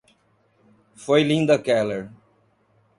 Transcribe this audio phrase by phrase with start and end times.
[0.95, 2.09] Foi Linda Keller!